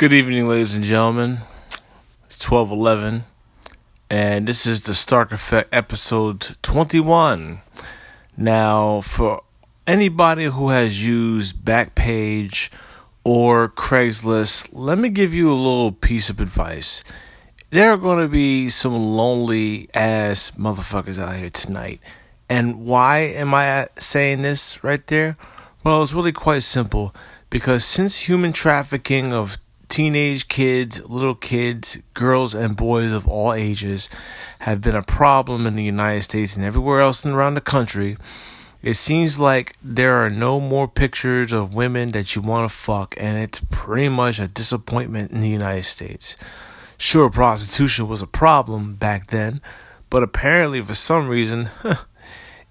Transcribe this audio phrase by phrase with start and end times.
[0.00, 1.40] Good evening, ladies and gentlemen.
[2.24, 3.24] It's 1211,
[4.08, 7.60] and this is the Stark Effect episode 21.
[8.34, 9.42] Now, for
[9.86, 12.70] anybody who has used Backpage
[13.24, 17.04] or Craigslist, let me give you a little piece of advice.
[17.68, 22.00] There are going to be some lonely ass motherfuckers out here tonight.
[22.48, 25.36] And why am I saying this right there?
[25.84, 27.14] Well, it's really quite simple
[27.50, 29.58] because since human trafficking of
[29.90, 34.08] teenage kids, little kids, girls, and boys of all ages
[34.60, 38.16] have been a problem in the United States and everywhere else around the country.
[38.82, 43.14] It seems like there are no more pictures of women that you want to fuck,
[43.18, 46.36] and it's pretty much a disappointment in the United States.
[46.96, 49.60] Sure, prostitution was a problem back then,
[50.08, 51.68] but apparently, for some reason,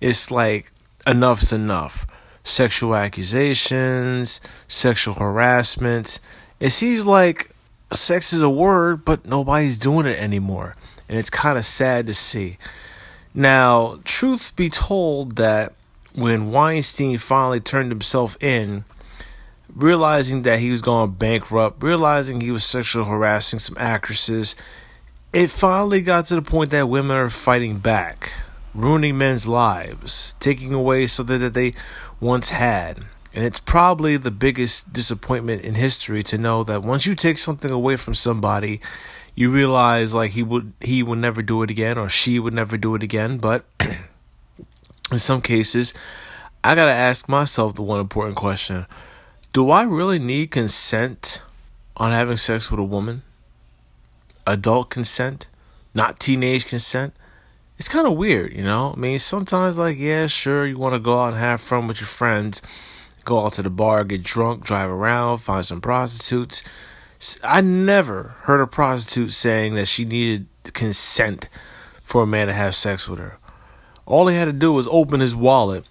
[0.02, 0.72] it's like
[1.06, 2.08] enough's enough.
[2.44, 6.20] Sexual accusations, sexual harassment,
[6.60, 7.52] it seems like
[7.92, 10.76] sex is a word, but nobody's doing it anymore.
[11.08, 12.58] And it's kind of sad to see.
[13.34, 15.74] Now, truth be told, that
[16.14, 18.86] when Weinstein finally turned himself in,
[19.74, 24.56] realizing that he was going bankrupt, realizing he was sexually harassing some actresses,
[25.32, 28.34] it finally got to the point that women are fighting back,
[28.74, 31.74] ruining men's lives, taking away something that they
[32.20, 33.06] once had.
[33.34, 37.70] And it's probably the biggest disappointment in history to know that once you take something
[37.70, 38.82] away from somebody,
[39.36, 42.78] you realize like he would he would never do it again or she would never
[42.78, 43.38] do it again.
[43.38, 43.66] But
[45.12, 45.94] in some cases,
[46.64, 48.88] I gotta ask myself the one important question:
[49.54, 51.44] Do I really need consent
[51.98, 53.22] on having sex with a woman?
[54.48, 55.46] Adult consent,
[55.94, 57.14] not teenage consent.
[57.78, 58.94] It's kind of weird, you know.
[58.98, 62.02] I mean, sometimes like yeah, sure, you want to go out and have fun with
[62.02, 62.64] your friends
[63.26, 66.64] go out to the bar, get drunk, drive around, find some prostitutes.
[67.44, 71.50] I never heard a prostitute saying that she needed consent
[72.04, 73.38] for a man to have sex with her.
[74.06, 75.86] All he had to do was open his wallet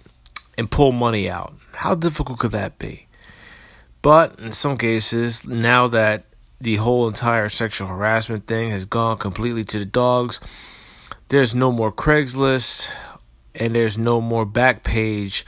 [0.57, 1.53] and pull money out.
[1.73, 3.07] How difficult could that be?
[4.01, 6.25] But in some cases, now that
[6.59, 10.39] the whole entire sexual harassment thing has gone completely to the dogs,
[11.29, 12.93] there's no more Craigslist
[13.55, 15.43] and there's no more Backpage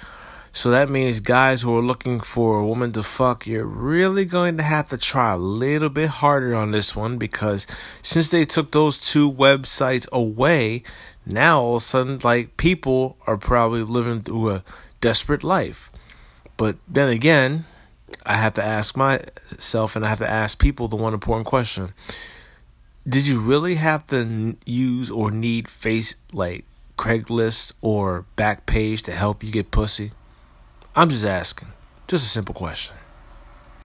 [0.53, 4.57] so that means guys who are looking for a woman to fuck, you're really going
[4.57, 7.65] to have to try a little bit harder on this one because
[8.01, 10.83] since they took those two websites away,
[11.25, 14.63] now all of a sudden, like, people are probably living through a
[14.99, 15.89] desperate life.
[16.57, 17.65] But then again,
[18.25, 21.93] I have to ask myself and I have to ask people the one important question.
[23.07, 26.65] Did you really have to use or need face like
[26.97, 30.11] Craigslist or Backpage to help you get pussy?
[30.93, 31.69] I'm just asking.
[32.07, 32.95] Just a simple question.